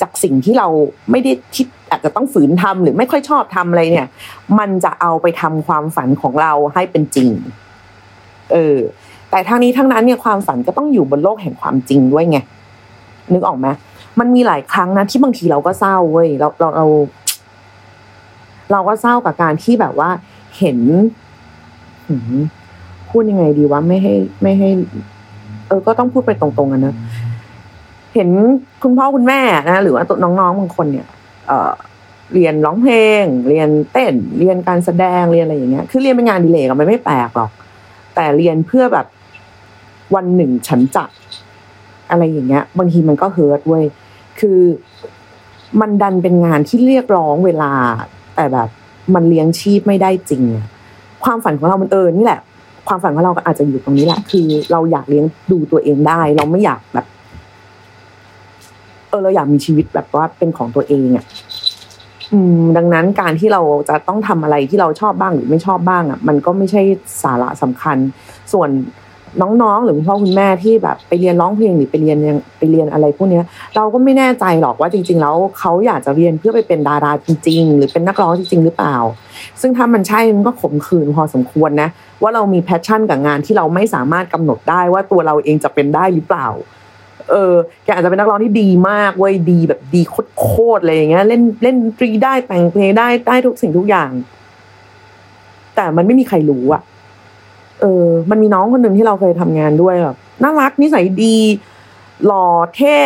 [0.01, 0.69] จากสิ่งที่เรา
[1.11, 4.09] ไม่ได้คิดอาจจะต้องฝืนทำหรือไม่ค่อยชอบทำอะไรเนี่ย
[4.59, 7.29] มันจะเอาไปทำความฝันของเราให้เป็นจริง
[8.53, 8.79] เออ
[9.31, 12.39] แต่ทั้งนี้ทั้งนั้นเนี่ยความฝันก็ต้องอยู่บนโลกแห่งความจริงด้วยไง
[13.33, 13.69] นึกออกไหม
[14.21, 16.87] มันมีหลายครั้งนะที่บางทีเราก็เศร้าเว้ยเราเราเรา
[18.73, 20.11] เราก็เศร้ากับการที่แบบว่า
[20.59, 20.79] เห็น
[23.11, 24.69] พูดยังไงดีวะไม่ให้ ไม่ให้
[25.69, 26.95] เออ ก็ต้องพูดไปตรงๆกันนะ
[28.15, 28.29] เห็น
[28.83, 29.41] คุณพ่อคุณแม่
[29.71, 31.07] นะ หรือว่าตัวน้องๆบางคนเนี่ย
[31.47, 31.71] เออ
[32.35, 37.51] เรียนร้องเพลง เรียนเต้น เรียนการแสดงเรียนอะไรอย่างเงี้ย คือเรียนเป็นงานดีเลกมันไม่แปลกหรอก
[38.21, 39.07] แต่เรียนเพื่อแบบ
[40.15, 41.05] วันหนึ่งฉันจะ
[42.11, 43.85] อะไรอย่างเงี้ย บางทีมันก็เฮิร์ตเว้ย
[44.41, 44.61] คือ
[45.81, 47.73] มันดันเป็นงานที่เรียกร้องเวลา
[48.37, 48.69] แต่แบบ
[49.15, 50.67] มันเลี้ยงชีพไม่ได้จริงอะ
[51.25, 52.41] ความฝันของเรามันเออนี่แหละ
[52.89, 57.07] ความฝันของเราอาจจะอยู่ตรงนี้แหละ คือเราอยากเลี้ยงดูตัวเองได้ เราไม่อยากแบบ
[59.09, 61.50] เออเราอยากมีชีวิตแบบว่าเป็นของตัวเองอะอืม
[62.77, 66.83] ดังนั้นการที่เราจะต้องทำอะไรที่เราชอบบ้างหรือไม่ชอบบ้างอะมันก็ไม่ใช่
[67.23, 67.97] สาระสำคัญ
[68.53, 68.71] ส่วน
[69.43, 73.45] น้องๆ หรือคุณพ่อคุณแม่ที่แบบไปเรียนร้องเพลงหรือไปเรียนยังไปเรียนอะไรพวกเนี้ย
[73.77, 78.97] เราก็ไม่แน่ใจหรอกว่าจริง ๆ แล้วเขาอยากจะเรียนเพื่อไปเป็นดาราจริง ๆ หรือเป็นนักร้องจริง ๆ หรือเปล่า
[79.61, 81.89] ซึ่งถ้ามันใช่มันก็ขมขื่นพอสมควรนะ
[82.23, 86.49] ว่าเรามีแพชชั่นกับงานที่เราไม่สามารถกำหนดได้ว่าตัวเราเองจะเป็นได้หรือเปล่า
[87.31, 90.03] เออแกอาจจะเป็นนักร้องที่ดีมากเว้ยดีแบบดี
[90.39, 94.11] โคตรๆเลยอย่างเงี้ยเล่นเล่นดนตรีได้แต่งเพลงได้ได้ทุกสิ่งทุกอย่าง
[95.75, 96.83] แต่มันไม่มีใครรู้อะ
[97.81, 101.37] เออ มันมีน้องคนหนึ่งที่เราเคยทำงานด้วยแบบน่ารักนิสัยดี
[102.27, 102.97] หล่อเท่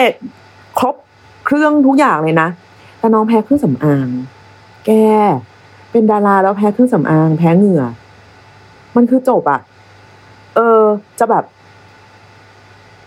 [0.78, 0.94] ครบ
[1.44, 2.48] เครื่องทุกอย่างเลยนะ
[2.98, 4.08] แต่น้องแพ้เครื่องสำอาง
[4.86, 4.90] แก
[5.92, 7.82] เป็นดาราแล้วแพ้เครื่องสำอาง แพ้เหงื่อ
[8.96, 9.60] มันคือจบอะ
[10.56, 10.80] เออ
[11.18, 11.44] จะแบบ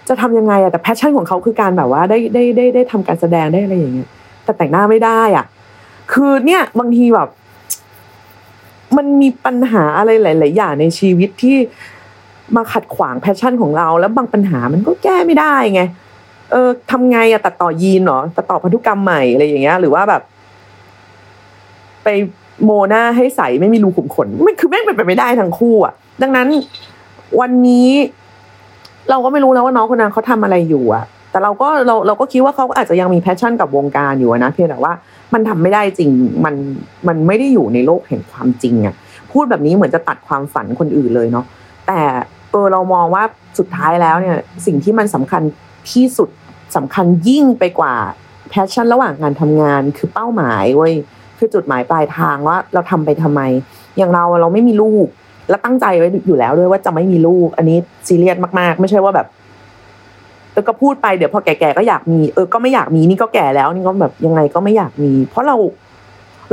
[0.07, 4.09] จะทำยังไงอะแต่ passion ของเขาคือการแบบว่าได้ได้ได้ได้ทำการแสดงได้อะไรอย่างเงี้ย
[4.43, 5.45] แต่แต่งหน้าไม่ได้อะ
[6.11, 7.29] คือเนี่ยบางทีแบบ
[8.97, 11.57] มันมีปัญหาอะไรหลาย ๆ อย่างในชีวิตที่
[12.55, 15.81] มาขัดขวาง passion ของเรา แล้วบางปัญหามันก็แก้ไม่ได้ไง
[16.51, 20.21] เออทำไงอะตัดต่อยีนเหรอตัดต่อพันธุกรรมใหม่อะไรอย่างเงี้ย หรือว่าแบบ
[22.03, 22.07] ไป
[22.63, 26.47] โมหน้าให้ใสไม่มีรูขุมขน มันคือแม่งเป็นไปไม่ได้ทั้งคู่อะดังนั้น
[27.39, 27.89] วันนี้
[29.09, 34.93] เราก็ไม่รู้แล้วว่าน้องคนนั้นเขาทำอะไรอยู่อะแต่เราก็เราเราก็คิดว่าเขาอาจจะยังมี passion กับวงการอยู่นะเพียงแต่ว่า
[35.33, 36.09] มันทำไม่ได้จริง
[36.45, 36.55] มัน
[37.07, 38.95] มันไม่ได้อยู่ในโลกแห่งความจริงอะ
[39.31, 41.45] พูดแบบนี้เหมือนจะตัดความฝันคนอื่นเลยเนาะ
[41.87, 42.01] แต่
[42.51, 43.23] เออเรามองว่า
[43.59, 45.41] สุดท้ายแล้วเนี่ยสิ่งที่มันสำคัญ
[45.91, 46.29] ที่สุด
[46.75, 47.95] สำคัญยิ่งไปกว่า
[48.49, 50.93] passion ระหว่างการทำงานคือเป้าหมายเว้ย
[51.37, 53.41] คือจุดหมายปลายทางว่าเราทำไปทำไม
[53.97, 55.07] อย่างเราเราไม่มีลูก
[55.49, 59.27] แล้วตั้งใจไว้อยู่แล้วด้วยว่าจะไม่มีลูก อันนี้ซีเรียสมากๆ ไม่ใช่ว่าแบบ
[60.51, 65.55] เออก็พูดไปเดี๋ยวพอแก่ๆก็อยากมี เออก็ไม่อยากมีนี่ก็แก่แล้วนี่ก็แบบยังไงก็ไม่อยากมี เพราะเรา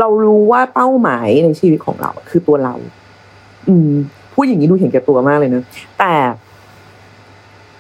[0.01, 2.75] เรารู้ว่าเป้าหมายในชีวิตของเรา คือตัวเรา
[3.69, 3.91] อืม
[4.35, 5.65] พูดอย่างนี้ดูเห็นแก่ตัวมากเลยเนะ
[5.99, 6.13] แต่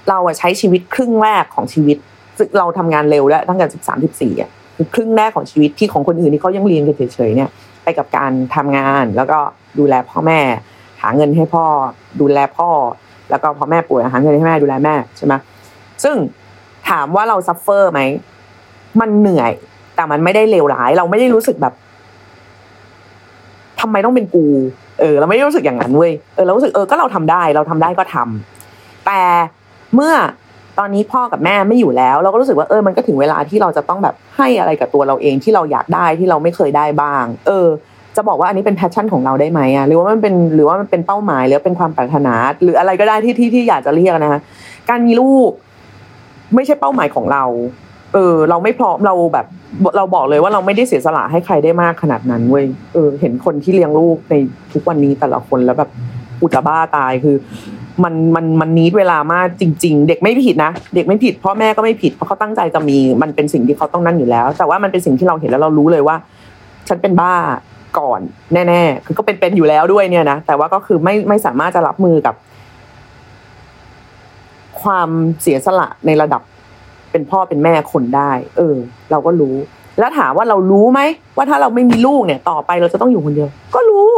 [0.08, 1.96] เราอะใช้ชีวิตครึ่งแรกของชีวิต
[2.36, 7.50] ซึ่งเราทำงานเร็วแล้วตั้งแต่สิบสามสิบสี่อะคือครึ่งแรกของชีวิตที่ของคนอื่นที่เขายังเรียนกันเฉยๆเนี่ย
[7.84, 9.38] ไปกับการทำงานแล้วก็
[9.78, 11.64] ดูแลพ่อแม่ หาเงินให้พ่อ
[12.20, 12.70] ดูแลพ่อ
[13.30, 15.34] แล้วก็พอแม่ป่วยหาเงินให้แม่ดูแลแม่ใช่ไหม
[16.04, 16.16] ซึ่ง
[16.88, 18.00] ถามว่าเรา suffer ไหม
[19.00, 19.52] มันเหนื่อย
[19.96, 21.74] แต่มันไม่ได้เลวร้าย เราไม่ได้รู้สึกแบบ
[23.80, 24.46] ทำไมต้องเป็นกู
[25.00, 29.22] เออ เราไม่ได้รู้สึกอย่างนั้นเว้ยเออเรารู้สึกเออก็เราทำได้ เราทำได้ก็ทำแต่
[29.94, 30.14] เมื่อ
[30.78, 37.66] ตอนนี้พ่อกับแม่ไม่อยู่แล้ว เราก็รู้สึกว่าเออมันก็ถึงเวลาที่เราจะต้องแบบให้อะไรกับตัวเราเองที่เราอยากได้ที่เราไม่เคยได้บ้าง เออ
[38.16, 44.40] จะบอกว่าอันนี้เป็นแพชชั่นของเราได้ไหมอะหรือว่ามันเป็นหรือว่ามันเป็นเป้าหมายหรือเป็นความปรารถนา หรืออะไรก็ได้ที่ที่ที่อยากจะเรียกนะคะ
[44.90, 45.50] การมีลูก
[46.54, 47.44] ไม่ใช่เป้าหมายของเรา
[48.14, 49.46] เออ เราไม่พร้อมเราแบบ
[49.96, 54.34] เราบอกเลยว่าเราไม่ได้เสียสละให้ใครได้มากขนาดนั้นเว้ยเออ เห็นคนที่เลี้ยงลูกใน
[54.72, 55.90] ทุกวันนี้แต่ละคนแล้วแบบ
[56.42, 57.36] อุจบ้าตายคือ
[58.04, 66.16] มันมันมันนิดเวลามากจริง ๆ เด็กไม่ผิดนะเด็กไม่ผิดพ่อแม่ก็ไม่ผิดเพราะเขาตั้งใจจะมีมันเป็นสิ่งที่เขาต้องนั่นอยู่แล้ว แต่ว่ามันเป็นสิ่งที่เราเห็นแล้วเรารู้เลยว่า
[66.88, 67.34] ฉันเป็นบ้า
[67.98, 68.20] ก่อน
[68.54, 72.34] แน่ๆคือก็เป็นเป็นอยู่แล้วด้วยเนี่ยนะแต่ว่าก็คือไม่ไม่สามารถจะรับมือกับ
[74.82, 75.08] ความ
[75.42, 76.42] เสียสละในระดับ
[77.10, 78.76] เป็นพ่อเป็นแม่คนได้ เออ
[79.10, 79.56] เราก็รู้
[79.98, 81.00] แล้วถามว่าเรารู้ไหม
[81.36, 84.10] ว่าถ้าเราไม่มีลูกเนี่ย ต่อไปเราจะต้องอยู่คนเดียว ก็รู้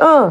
[0.00, 0.22] เออ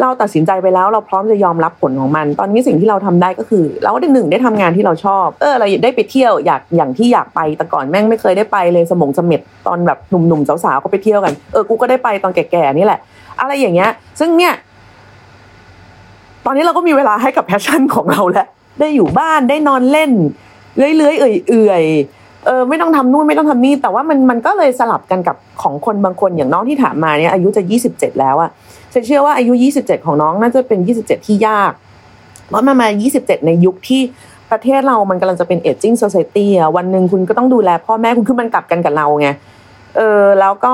[0.00, 13.00] เราตัดสินใจไปแล้วเราพร้อมจะยอมรับผลของมัน ตอนนี้สิ่งที่เราทำได้ก็คือ เราได้หนึ่งได้ทำงานที่เราชอบเออเราได้ไปเที่ยวอยากอย่างที่อยากไปแต่ก่อนแม่งไม่เคยได้ไปเลยสมุยเสม็ดตอนแบบหนุ่มๆสาวๆเขาไปเที่ยวกันเออกูก็ได้ไปตอนแก่ๆนี่แหละ
[13.40, 14.54] อะไรอย่างเงี้ย ซึ่งเนี่ย
[16.44, 18.46] ตอนนี้เราก็มีเวลาให้กับ passion ของเราแล้ว
[18.80, 20.10] ได้อยู่บ้านได้นอนเล่น
[20.76, 28.50] เลื้อยๆเอื่อยๆ เออไม่ต้องทำนู่นไม่ต้องทำนี่แต่ว่ามันมันก็เลยสลับกันกับของคนบางคนอย่างน้องที่ถามมาเนี่ยอายุจะยี่สิบเจ็ดแล้วอะ
[28.92, 31.72] ฉันเชื่อว่าอายุยี่สิบเจ็ดของน้องน่าจะเป็นยี่สิบเจ็ดที่ยาก
[32.48, 34.02] เพราะมันมายี่สิบเจ็ดในยุคที่
[34.50, 39.28] ประเทศเรามันกำลังจะเป็น aging society อะวันหนึ่งคุณก็ต้องดูแลพ่อแม่คุณคือมันกลับกันกับเราไง
[39.96, 40.72] เออแล้วก็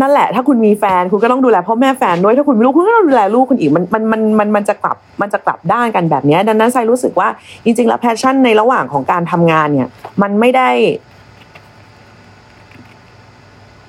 [0.00, 7.28] นั่นแหละ ถ้าคุณมีแฟนคุณก็ต้องดูแลพ่อแม่แฟนด้วยถ้าคุณมีลูกคุณก็ต้องดูแลลูกคุณอีกมันมันมันมันมันจะกลับมันจะกลับด้านกันแบบนี้ดังนั้นไซรู้สึกว่า
[7.64, 9.88] จริงๆแล้ว passion ในระหว่างของการทำงานเนี่ย
[10.22, 10.70] มันไม่ได้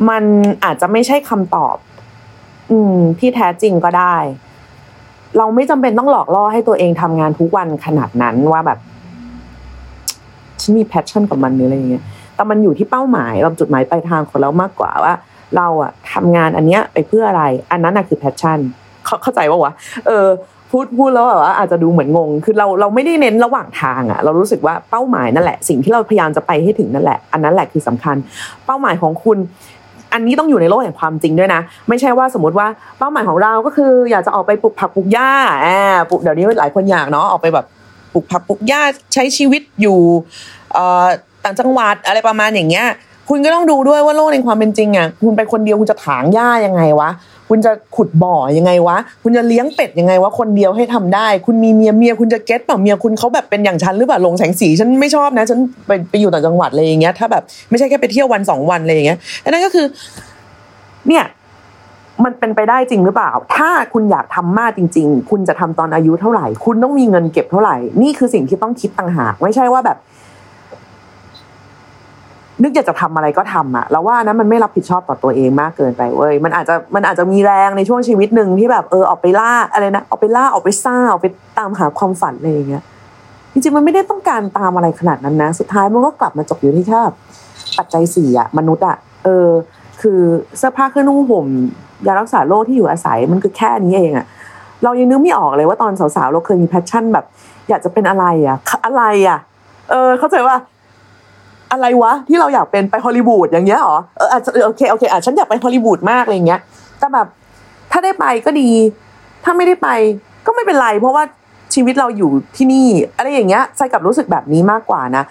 [0.09, 0.23] มัน
[0.63, 1.75] อาจจะไม่ใช่คำตอบ
[2.71, 4.15] อืม ที่แท้จริงก็ได้
[5.37, 8.79] เราไม่จำเป็นต้องหลอกล่อให้ตัวเองทำงานทุกวันขนาดนั้นว่าแบบ
[10.61, 12.03] ฉันมี passion กับมันหรืออะไรอย่างเงี้ย
[12.35, 15.13] แต่มันอยู่ที่เป้าหมายเราจุดหมายปลายทางของเรามากกว่าว่า
[15.55, 18.59] เราอะทำงานอันเนี้ยไปเพื่ออะไร อันนั้นอะคือ passion
[19.05, 19.73] เข้าเข้าใจป่าวะ
[20.07, 20.27] เออ
[20.71, 28.15] พูดพูดแล้วแบบว่าอาจจะดูเหมือนงง คือเราเราไม่ได้เน้นระหว่างทางอะเรารู้สึกว่าเป้าหมายนั่นแหละ สิ่งที่เราพยายามจะไปให้ถึงนั่นแหละ อันนั้นแหละคือสำคัญ
[28.65, 29.37] เป้าหมายของคุณ
[30.13, 32.67] อันนี้ต้องอยู่ในโลกแห่งความจริงด้วยนะ ไม่ใช่ว่าสมมติว่า
[32.99, 35.31] เป้าหมายของเราก็คือ อยากจะออกไปปลูกผักปลูกหญ้า
[35.61, 35.79] แอ่า
[36.09, 37.65] ปลูกเดี๋ยวนี้หลายคนอยากเนาะออกไปแบบ
[38.13, 38.81] ปลูกผักปลูกหญ้า
[39.13, 39.99] ใช้ชีวิตอยู่
[41.43, 42.87] ต่างจังหวัดอะไรประมาณอย่างเงี้ย
[43.29, 47.09] คุณก็ต้องดูด้วยว่าโลกในความเป็นจริงอะคุณไปคนเดียวคุณจะถางหญ้ายังไงวะ
[47.49, 59.85] คุณจะขุดบ่อยังไงวะ คุณจะเลี้ยงเป็ดยังไงวะ คนเดียวให้ทำได้ คุณมีเมียเมียคุณจะเก็ตเปล่าเมียคุณเขาแบบเป็นอย่างฉันหรือเปล่าลงแสงสีฉันไม่ชอบนะ ฉันไปไปอยู่ต่างจังหวัดอะไรอย่างเงี้ย ถ้าแบบไม่ใช่แค่ไปเที่ยววันสองวันอะไรอย่างเงี้ยอันนั้นก็คือ
[61.07, 61.23] เนี่ย
[62.23, 69.97] มันเป็นไปได้จริงหรือเปล่า ถ้าคุณอยากทำมากจริง ๆ คุณจะทำตอนอายุเท่าไหร่ คุณต้องมีเงินเก็บเท่าไหร่ นี่คือสิ่งที่ต้องคิดต่างหาก ไม่ใช่ว่าแบบ
[72.61, 82.83] นึกอยากจะทำอะไรก็ทำอะเราว่านั้นมันไม่รับผิดชอบต่อตัวเองมากเกินไปเว้ยมันอาจจะมันอาจจะมีแรงในช่วงชีวิตหนึ่งที่แบบเออออกไปล่าอะไรนะออกไปล่าออกไปซ่าออกไปตามหาความฝันอะไรอย่างเงี้ย
[83.51, 87.01] จริงๆมันไม่ได้ต้องการตามอะไรขนาดนั้นนะ สุดท้ายมันก็กลับมาจบอยู่ที่แค่
[87.77, 89.47] ปัจจัยสี่อะมนุษย์อะเออ
[90.01, 90.19] คือ
[90.57, 91.45] เสื้อผ้าเครื่องนุ่งห่ม
[92.07, 94.25] ยารักษาโรคที่อยู่อาศัยมันคือแค่นี้เองอะ
[94.83, 97.25] เรายังนึกไม่ออกเลยว่าตอนสาวๆเราเคยมี passion แบบ
[97.69, 99.39] อยากจะเป็นอะไรอะอะไรอะ
[99.89, 100.55] เออเข้าใจว่า
[101.71, 106.61] อะไรวะที่เราอยากเป็นไปฮอลลีวูดอย่างเงี้ยหรอเอออาจจะโอเคโอเคอะฉันอยากไปฮอลลีวูดมากอะไรเงี้ย
[106.99, 107.27] แต่แบบ
[107.91, 108.69] ถ้าได้ไปก็ดี
[109.43, 109.89] ถ้าไม่ได้ไป
[110.45, 111.23] ก็ไม่เป็นไร เพราะว่า
[111.73, 115.23] ชีวิตเราอยู่ที่นี่อะไรอย่างเงี้ยใจกับรู้สึกแบบนี้มากกว่านะ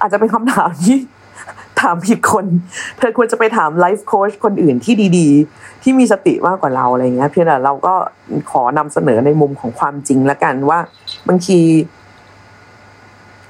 [0.00, 0.98] อาจจะเป็นคำถามที่
[1.80, 2.46] ถามผิดคน
[2.98, 7.94] เธอควรจะไปถามไลฟ์โค้ชคนอื่นที่ดีๆ ที่มีสติมากกว่าเราอะไรเงี้ยเพียงแต่เราก็
[8.50, 10.78] ขอนำเสนอในมุมของความจริงละกันว่า
[11.28, 11.58] บางที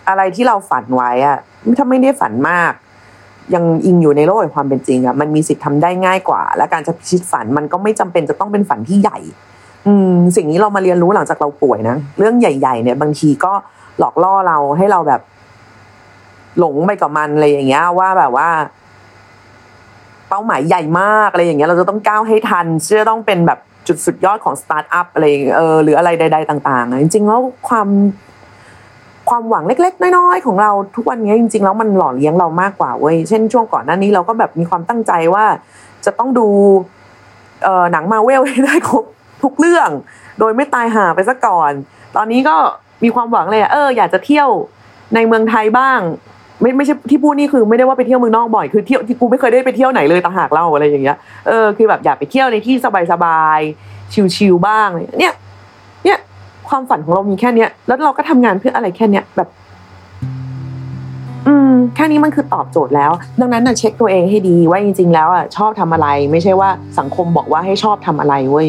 [0.08, 1.38] อะไรที่เราฝันไว้อะ
[1.78, 2.72] ถ้าไม่ได้ฝันมาก
[3.54, 9.18] ยังอิงอยู่ในโลกแห่งความเป็นจริงอะมันมีสิทธิ์ทำได้ง่ายกว่า และการจะพิชิตฝันมันก็ไม่จำเป็นจะต้องเป็นฝันที่ใหญ่
[9.86, 13.52] อืมสิ่งนี้เรามาเรียนรู้หลังจากเราป่วยนะเรื่องใหญ่ ๆ เนี่ย บางทีก็
[13.98, 15.20] หลอกล่อเราให้เราแบบ
[16.58, 18.48] หลงไปกับมันอะไรอย่างเงี้ย ว่าแบบว่า
[20.28, 22.66] เป้าหมายใหญ่มากอะไรอย่างเงี้ย เราจะต้องก้าวให้ทัน
[23.00, 23.58] จะต้องเป็นแบบ
[23.88, 25.24] จุดสุดยอดของสตาร์ทอัพอะไร
[25.56, 27.88] เออหรืออะไรใด ๆ ต่างๆอะจริงๆแล้วความ
[29.30, 35.44] ความหวังเล็ก ๆ น้อยๆของเราทุกวันนี้จริง ๆ แล้วมันหล่อเลี้ยงเรามากกว่าเว้ยเช่นช่วงก่อนหน้านี้เราก็แบบมีความตั้งใจว่า
[36.04, 36.46] จะต้องดู
[37.64, 39.04] เอ่อหนังมาเวลให้ได้ครบ
[39.42, 39.88] ทุกเรื่อง
[40.38, 41.72] โดยไม่ตายห่าไปซะก่อน
[42.16, 42.56] ตอนนี้ก็
[43.04, 44.48] มีความหวังเลยเอออยากจะเที่ยว
[45.14, 46.00] ในเมืองไทยบ้าง
[46.60, 51.16] ไม่ไม่ใช่ที่พูดนี่คือไม่ได้ว่าไปเที่ยวเมืองนอกบ่อยคือเที่ยวที่กูไม่เคยได้ไปเที่ยวไหนเลยต่างหากเล่าอะไรอย่างเงี้ย
[51.46, 52.74] เออคือแบบอยากไปเที่ยวในที่
[53.12, 54.88] สบายๆชิลๆบ้าง
[55.20, 55.34] เนี่ย
[56.04, 56.18] เนี่ย
[56.70, 59.48] ความฝันของเรามีแค่เนี้ย แล้วเราก็ทำงานเพื่ออะไรแค่เนี้ยแบบ
[61.46, 68.68] อืม แค่นี้มันคือตอบโจทย์แล้ว ดังนั้นนะเช็คตัวเองให้ดีว่าจริง ๆ แล้วอะชอบทำอะไร ไม่ใช่ว่าสังคมบอกว่าให้ชอบทำอะไรเว้ย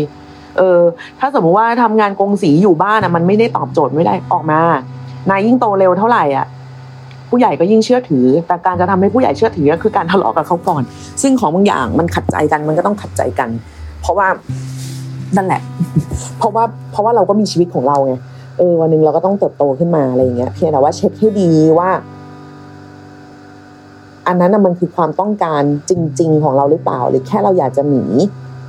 [0.58, 0.80] เออ
[1.20, 4.60] ถ้าสมมติว่าทำงานกงสีอยู่บ้านอะมันไม่ได้ตอบโจทย์ไม่ได้ออกมา
[5.30, 6.46] นายยิ่งโตเร็วเท่าไหร่อะ
[7.30, 10.84] ผู้ใหญ่ก็ยิ่งเชื่อถือ แต่การจะทำให้ผู้ใหญ่เชื่อถือก็คือการทะเลาะกับเขาก่อน
[11.22, 13.50] ซึ่งของบางอย่างมันขัดใจกันมันก็ต้องขัดใจกัน
[14.02, 14.28] เพราะว่า
[15.38, 15.62] นั่นแหละ
[16.38, 18.14] เพราะว่าเพราะว่าเราก็มีชีวิตของเราไง
[18.58, 21.90] เออวันหนึ่งเราก็ต้องเติบโตขึ้นมาอะไรอย่างเงี้ยเพียงแต่ว่าเช็คให้ดีว่า
[24.28, 28.06] อันนั้นน่ะมันคือความต้องการจริง ๆ ของเราหรือเปล่า หรือแค่เราอยากจะหนี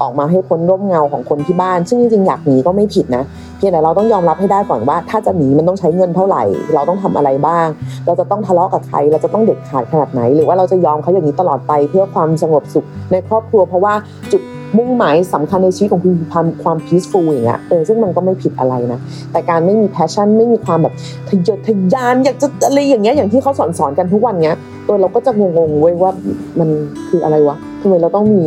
[0.03, 3.25] ออกมาให้พ้นร่มเงาของคนที่บ้าน ซึ่งจริงๆอยากหนีก็ไม่ผิดนะ
[3.57, 6.43] เพียงแต่เราต้องยอมรับให้ได้ก่อนว่า ถ้าจะหนีมันต้องใช้เงินเท่าไหร่
[6.75, 7.67] เราต้องทำอะไรบ้าง
[8.07, 13.95] เราจะต้องทะเลาะกับใคร เราจะต้องเด็ดขาดขนาดไหน หรือว่าเราจะยอมเขาอย่างนี้ตลอดไปเพื่อความสงบสุขในครอบครัว เพราะว่า
[14.33, 14.43] จุด
[14.77, 18.99] มุ่งหมายสำคัญในชีวิตของคุณความความ peaceful อย่างเงี้ยเออซึ่งมันก็ไม่ผิดอะไรนะ
[19.33, 20.95] แต่การไม่มี passion ไม่มีความแบบ
[21.29, 26.11] ทะเยอทะยานอยากจะอะไรอย่างเงี้ยอย่างที่เขาสอนสอนกันทุกวันเนี้ยเออเราก็จะงงๆเว้ยว่า
[26.59, 26.69] มัน
[27.09, 28.45] คืออะไรวะทำไมเราต้องมี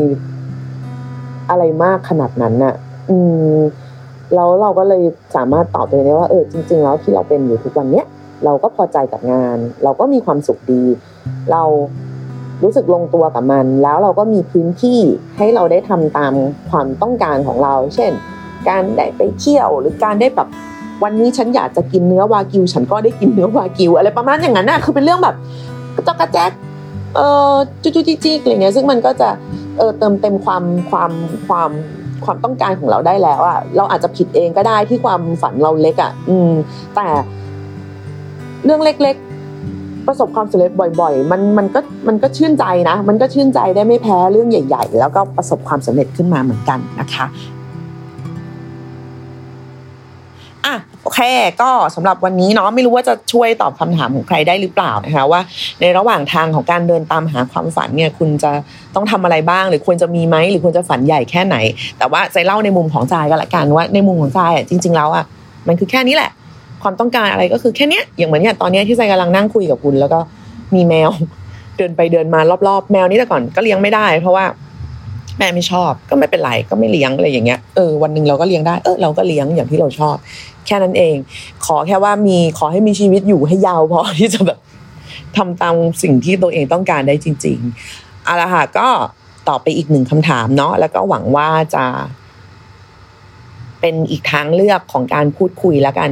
[1.49, 2.73] อะไรมากขนาดนั้นน่ะ
[3.09, 3.17] อื
[3.57, 3.59] ม
[4.35, 5.03] แล้วเราก็เลย
[5.35, 8.05] สามารถตอบตัวเองได้ว่าเออจริง ๆ แล้วที่เราเป็นอยู่ทุกวันเนี้ย
[8.45, 10.83] เราก็พอใจกับงาน เราก็มีความสุขดี
[11.51, 11.63] เรา
[12.63, 14.99] รู้สึกลงตัวกับมัน แล้วเราก็มีพื้นที่
[15.37, 16.33] ให้เราได้ทำตาม
[16.69, 18.11] ความต้องการของเรา เช่น
[18.69, 20.47] การได้ไปเที่ยวหรือการได้แบบ
[21.03, 25.35] วันนี้ฉันอยากจะกินเนื้อวากิว ฉันก็ได้กินเนื้อวากิว อะไรประมาณอย่างนั้นน่ะคือเป็นเรื่องแบบ
[26.07, 26.51] จอกกระแจ๊ก
[27.15, 29.29] เออจุจุจิกอะไรเงี้ยซึ่งมันก็จะ
[29.77, 31.11] เออเติมเต็มความความ
[31.47, 31.71] ความ
[32.25, 36.51] ความต้องการของเราได้แล้วอะเราอาจจะผิดเองก็ได้ที่ความฝันเราเล็กอะอืม
[36.95, 37.07] แต่
[38.65, 39.15] เรื่องเล็ก
[40.07, 47.25] ประสบความสำเร็จบ่อย ๆ มันมันก็มันก็ชื่นใจนะ มันก็ชื่นใจได้ไม่แพ้เรื่องใหญ่ ๆ แล้วก็ประสบความสำเร็จขึ้นมาเหมือนกันนะคะ
[50.65, 51.19] อะโอเค
[51.61, 55.41] ก็สำหรับวันนี้เนาะไม่รู้ว่าจะช่วยตอบคำถามของใครได้หรือเปล่านะคะว่า
[55.81, 58.51] ในระหว่างทางของการเดินตามหาความฝันเนี่ยคุณจะ
[58.95, 61.57] ต้องทำอะไรบ้าง หรือควรจะมีไหมหรือควรจะฝันใหญ่แค่ไหน
[61.97, 65.23] แต่ว่าใจเล่าในมุมของใจก็แล้วกันว่าในมุมของใจอะจริง ๆ แล้วอะ
[65.67, 66.31] มันคือแค่นี้แหละ
[66.85, 70.19] ความต้องการอะไรก็คือแค่เนี้ยอย่างเหมือนเนี่ยตอนนี้ที่ใจกำลังนั่งคุยกับคุณแล้วก็
[70.75, 71.09] มีแมว
[71.77, 74.45] เดินไปเดินมารอบๆ แมวนี้แต่ก่อนก็เลี้ยงไม่ได้ เพราะว่า
[75.37, 80.15] แม่ไม่ชอบก็ไม่เป็นไรก็ไม่เลี้ยงอะไรอย่างเงี้ยเออวันหนึ่งเราก็เลี้ยงได้เออเราก็เลี้ยงอย่างที่เราชอบ
[80.65, 81.15] แค่นั้นเอง
[81.65, 84.59] ขอแค่ว่ามีขอให้มีชีวิตอยู่ให้ยาวพอที่จะแบบ
[85.37, 88.87] ทำตามสิ่งที่ตัวเองต้องการได้จริงๆเอาละค่ะก็
[89.47, 91.85] ตอบไปอีกหนึ่งคำถามเนาะแล้วก็หวังว่าจะ
[93.85, 96.09] เป็นอีกทางเลือกของการพูดคุยแล้วกัน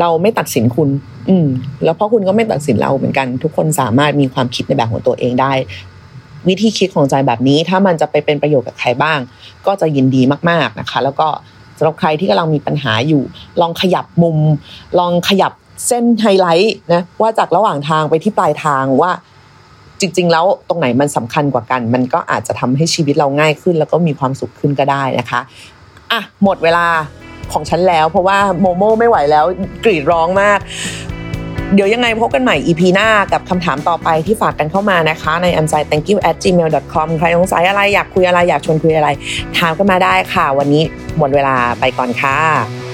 [0.00, 0.88] เราไม่ตัดสินคุณ
[1.28, 1.46] อืม
[1.84, 5.52] แล้วเพราะคุณก็ไม่ตัดสินเราเหมือนกัน ทุกคนสามารถมีความคิดในแบบของตัวเองได้
[6.48, 9.18] วิธีคิดของใจแบบนี้ ถ้ามันจะไปเป็นประโยชน์กับใครบ้าง
[9.66, 11.28] ก็จะยินดีมาก ๆนะคะ แล้วก็
[11.78, 13.22] สำหรับใครที่กำลังมีปัญหาอยู่
[13.60, 14.38] ลองขยับมุม
[14.98, 15.52] ลองขยับ
[15.86, 19.10] เส้นไฮไลท์นะว่าจากระหว่างทางไปที่ปลายทางว่า
[20.00, 25.40] จริง ๆ แล้วตรงไหนมันสำคัญกว่ากัน มันก็อาจจะทำให้ชีวิตเราง่ายขึ้น แล้วก็มีความสุขขึ้นก็ได้นะคะ
[26.12, 26.86] อะหมดเวลา
[27.52, 29.44] ของฉันแล้ว เพราะว่าโมโมไม่ไหวแล้ว
[29.84, 30.58] กรีดร้องมาก
[31.74, 39.08] เดี๋ยวยังไงพบกันใหม่ EP หน้ากับคำถามต่อไปที่ฝากกันเข้ามานะคะ ใน a m s i thank you at gmail com ใครสงสัยอะไรอยากคุยอะไรอยากชวนคุยอะไร
[39.58, 40.82] ถามกันมาได้ค่ะ วันนี้
[41.18, 42.85] หมดเวลาไปก่อนค่ะ